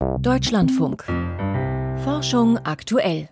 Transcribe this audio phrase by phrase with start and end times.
[0.00, 1.04] Deutschlandfunk.
[2.04, 3.28] Forschung aktuell.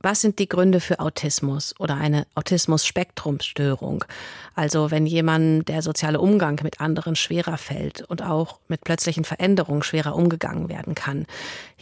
[0.00, 4.04] Was sind die Gründe für Autismus oder eine Autismus-Spektrumstörung?
[4.56, 9.84] Also wenn jemand der soziale Umgang mit anderen schwerer fällt und auch mit plötzlichen Veränderungen
[9.84, 11.26] schwerer umgegangen werden kann.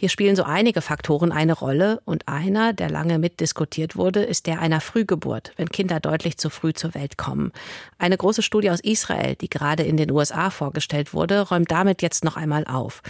[0.03, 4.59] Hier spielen so einige Faktoren eine Rolle und einer, der lange mitdiskutiert wurde, ist der
[4.59, 7.53] einer Frühgeburt, wenn Kinder deutlich zu früh zur Welt kommen.
[7.99, 12.25] Eine große Studie aus Israel, die gerade in den USA vorgestellt wurde, räumt damit jetzt
[12.25, 13.01] noch einmal auf.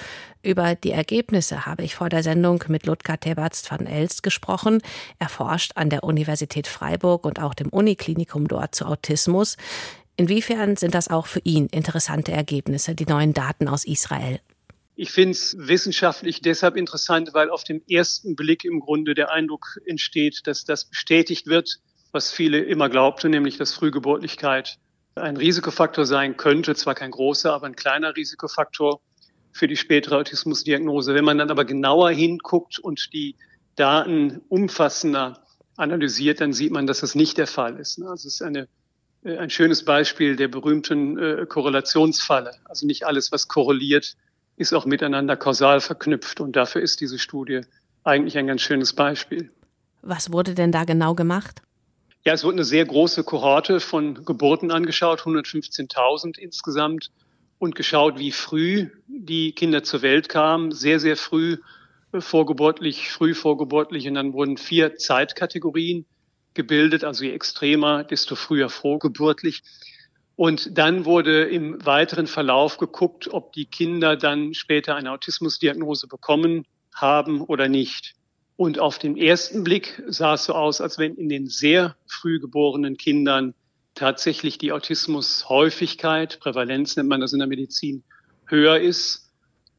[0.43, 4.79] Über die Ergebnisse habe ich vor der Sendung mit Ludger Tebatz van Elst gesprochen.
[5.17, 9.57] Er forscht an der Universität Freiburg und auch dem Uniklinikum dort zu Autismus.
[10.15, 14.39] Inwiefern sind das auch für ihn interessante Ergebnisse, die neuen Daten aus Israel?
[14.95, 19.79] Ich finde es wissenschaftlich deshalb interessant, weil auf den ersten Blick im Grunde der Eindruck
[19.85, 21.79] entsteht, dass das bestätigt wird,
[22.11, 24.77] was viele immer glaubten, nämlich dass Frühgeburtlichkeit
[25.15, 29.01] ein Risikofaktor sein könnte, zwar kein großer, aber ein kleiner Risikofaktor
[29.51, 31.13] für die spätere Autismusdiagnose.
[31.13, 33.35] Wenn man dann aber genauer hinguckt und die
[33.75, 35.43] Daten umfassender
[35.75, 37.99] analysiert, dann sieht man, dass das nicht der Fall ist.
[38.01, 38.67] Also es ist eine,
[39.23, 42.51] äh, ein schönes Beispiel der berühmten äh, Korrelationsfalle.
[42.65, 44.15] Also nicht alles, was korreliert,
[44.55, 46.39] ist auch miteinander kausal verknüpft.
[46.39, 47.61] Und dafür ist diese Studie
[48.03, 49.51] eigentlich ein ganz schönes Beispiel.
[50.01, 51.61] Was wurde denn da genau gemacht?
[52.25, 57.11] Ja, es wurde eine sehr große Kohorte von Geburten angeschaut, 115.000 insgesamt
[57.59, 60.71] und geschaut, wie früh die Kinder zur Welt kamen.
[60.71, 61.57] Sehr, sehr früh
[62.11, 64.07] äh, vorgeburtlich, früh vorgeburtlich.
[64.07, 66.05] Und dann wurden vier Zeitkategorien
[66.53, 67.03] gebildet.
[67.03, 69.63] Also je extremer, desto früher vorgeburtlich.
[70.35, 76.65] Und dann wurde im weiteren Verlauf geguckt, ob die Kinder dann später eine Autismusdiagnose bekommen
[76.93, 78.15] haben oder nicht.
[78.55, 82.39] Und auf den ersten Blick sah es so aus, als wenn in den sehr früh
[82.39, 83.53] geborenen Kindern
[83.95, 88.03] tatsächlich die Autismushäufigkeit, Prävalenz nennt man das in der Medizin,
[88.47, 89.31] höher ist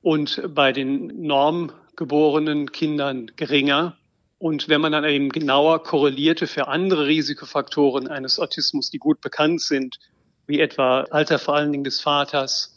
[0.02, 3.96] und bei den normgeborenen Kindern geringer.
[4.38, 9.62] Und wenn man dann eben genauer korrelierte für andere Risikofaktoren eines Autismus, die gut bekannt
[9.62, 9.98] sind,
[10.46, 12.74] wie etwa Alter vor allen Dingen des Vaters,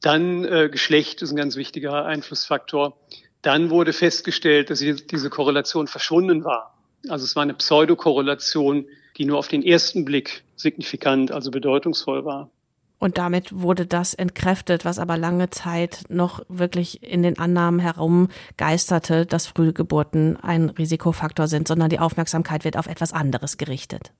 [0.00, 2.96] dann äh, Geschlecht ist ein ganz wichtiger Einflussfaktor,
[3.42, 6.74] dann wurde festgestellt, dass diese Korrelation verschwunden war.
[7.08, 12.50] Also es war eine Pseudokorrelation, die nur auf den ersten Blick signifikant, also bedeutungsvoll war.
[12.98, 19.24] Und damit wurde das entkräftet, was aber lange Zeit noch wirklich in den Annahmen herumgeisterte,
[19.24, 24.12] dass Frühgeburten ein Risikofaktor sind, sondern die Aufmerksamkeit wird auf etwas anderes gerichtet.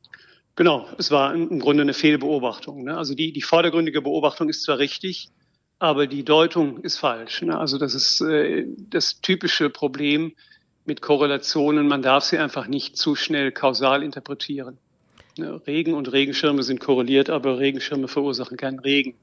[0.58, 2.82] Genau, es war im Grunde eine Fehlbeobachtung.
[2.82, 2.98] Ne?
[2.98, 5.28] Also die, die vordergründige Beobachtung ist zwar richtig,
[5.78, 7.42] aber die Deutung ist falsch.
[7.42, 7.56] Ne?
[7.56, 10.32] Also das ist äh, das typische Problem
[10.84, 11.86] mit Korrelationen.
[11.86, 14.78] Man darf sie einfach nicht zu schnell kausal interpretieren.
[15.36, 19.14] Ne, Regen und Regenschirme sind korreliert, aber Regenschirme verursachen keinen Regen.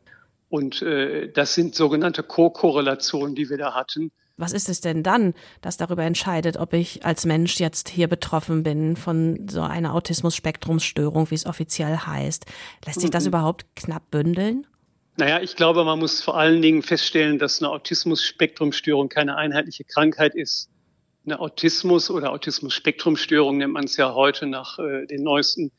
[0.47, 4.13] Und äh, das sind sogenannte Co-Korrelationen, die wir da hatten.
[4.37, 8.63] Was ist es denn dann, das darüber entscheidet, ob ich als Mensch jetzt hier betroffen
[8.63, 12.45] bin von so einer Autismus-Spektrumsstörung, wie es offiziell heißt?
[12.85, 13.29] Lässt sich das mhm.
[13.29, 14.67] überhaupt knapp bündeln?
[15.17, 20.35] Naja, ich glaube, man muss vor allen Dingen feststellen, dass eine Autismus-Spektrumstörung keine einheitliche Krankheit
[20.35, 20.69] ist.
[21.25, 25.71] Eine Autismus- oder Autismus-Spektrumstörung nennt man es ja heute nach äh, den neuesten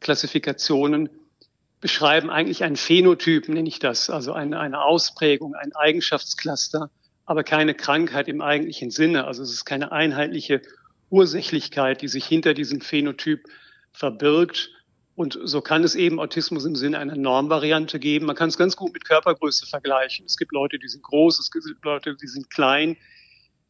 [0.00, 1.08] Klassifikationen
[1.80, 6.90] beschreiben eigentlich einen Phänotyp, nenne ich das, also eine, eine Ausprägung, ein Eigenschaftscluster,
[7.26, 9.26] aber keine Krankheit im eigentlichen Sinne.
[9.26, 10.62] Also es ist keine einheitliche
[11.10, 13.44] Ursächlichkeit, die sich hinter diesem Phänotyp
[13.92, 14.70] verbirgt.
[15.16, 18.26] Und so kann es eben Autismus im Sinne einer Normvariante geben.
[18.26, 20.26] Man kann es ganz gut mit Körpergröße vergleichen.
[20.26, 22.96] Es gibt Leute, die sind groß, es gibt Leute, die sind klein.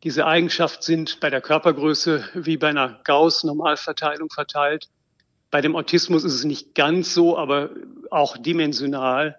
[0.02, 4.88] Diese Eigenschaft sind bei der Körpergröße wie bei einer Gauss-Normalverteilung verteilt.
[5.50, 7.70] Bei dem Autismus ist es nicht ganz so, aber
[8.10, 9.38] auch dimensional.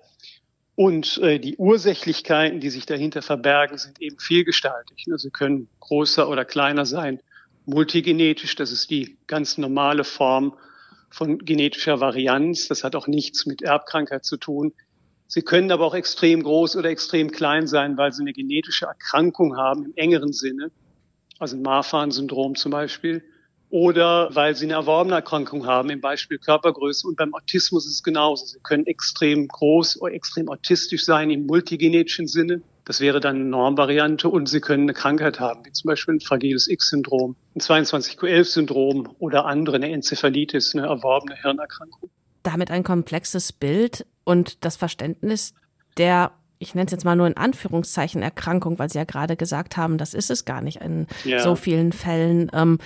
[0.76, 5.08] Und äh, die Ursächlichkeiten, die sich dahinter verbergen, sind eben vielgestaltig.
[5.08, 5.18] Ne?
[5.18, 7.22] Sie können größer oder kleiner sein,
[7.66, 10.54] multigenetisch, das ist die ganz normale Form
[11.10, 12.68] von genetischer Varianz.
[12.68, 14.74] Das hat auch nichts mit Erbkrankheit zu tun.
[15.28, 19.58] Sie können aber auch extrem groß oder extrem klein sein, weil sie eine genetische Erkrankung
[19.58, 20.72] haben im engeren Sinne,
[21.40, 23.24] also ein Marfan-Syndrom zum Beispiel
[23.70, 27.08] oder weil sie eine erworbene Erkrankung haben, im Beispiel Körpergröße.
[27.08, 28.46] Und beim Autismus ist es genauso.
[28.46, 32.62] Sie können extrem groß oder extrem autistisch sein im multigenetischen Sinne.
[32.86, 34.30] Das wäre dann eine Normvariante.
[34.30, 39.46] Und sie können eine Krankheit haben, wie zum Beispiel ein fragiles X-Syndrom, ein 22q11-Syndrom oder
[39.46, 42.10] andere, eine Enzephalitis, eine erworbene Hirnerkrankung.
[42.44, 45.54] Damit ein komplexes Bild und das Verständnis
[45.98, 46.32] der
[46.66, 49.98] ich nenne es jetzt mal nur in Anführungszeichen Erkrankung, weil Sie ja gerade gesagt haben,
[49.98, 51.40] das ist es gar nicht in ja.
[51.40, 52.52] so vielen Fällen.
[52.54, 52.80] Ähm,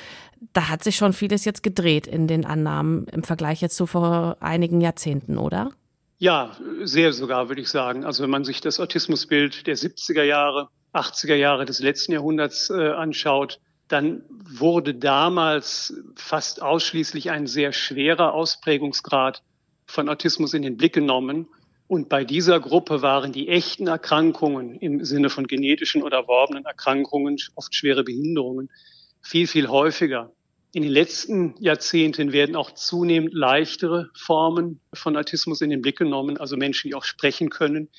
[0.54, 4.38] da hat sich schon vieles jetzt gedreht in den Annahmen im Vergleich jetzt zu vor
[4.40, 5.72] einigen Jahrzehnten, oder?
[6.18, 6.52] Ja,
[6.84, 8.06] sehr sogar, würde ich sagen.
[8.06, 12.90] Also wenn man sich das Autismusbild der 70er Jahre 80er Jahre des letzten Jahrhunderts äh,
[12.92, 19.42] anschaut, dann wurde damals fast ausschließlich ein sehr schwerer Ausprägungsgrad
[19.86, 21.48] von Autismus in den Blick genommen.
[21.90, 27.38] Und bei dieser Gruppe waren die echten Erkrankungen im Sinne von genetischen oder erworbenen Erkrankungen,
[27.56, 28.70] oft schwere Behinderungen,
[29.24, 30.32] viel, viel häufiger.
[30.72, 36.38] In den letzten Jahrzehnten werden auch zunehmend leichtere Formen von Autismus in den Blick genommen,
[36.38, 37.90] also Menschen, die auch sprechen können,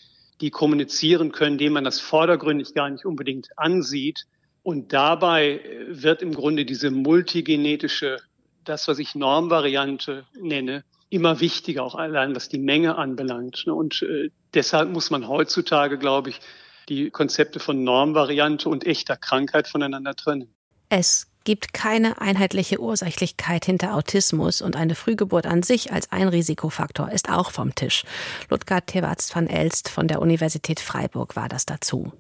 [0.40, 4.26] die kommunizieren können, denen man das vordergründig gar nicht unbedingt ansieht.
[4.62, 8.18] Und dabei wird im Grunde diese multigenetische,
[8.64, 13.66] das, was ich Normvariante nenne, immer wichtiger, auch allein was die Menge anbelangt.
[13.66, 16.40] Und äh, deshalb muss man heutzutage, glaube ich,
[16.88, 20.54] die Konzepte von Normvariante und echter Krankheit voneinander trennen.
[20.88, 27.10] Es gibt keine einheitliche Ursächlichkeit hinter Autismus und eine Frühgeburt an sich als ein Risikofaktor
[27.10, 28.04] ist auch vom Tisch.
[28.50, 32.12] Ludgard Tewatz van Elst von der Universität Freiburg war das dazu.